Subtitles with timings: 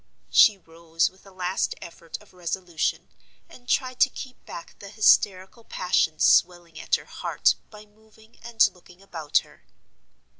[0.31, 3.09] She rose with a last effort of resolution,
[3.47, 8.67] and tried to keep back the hysterical passion swelling at her heart by moving and
[8.73, 9.63] looking about her.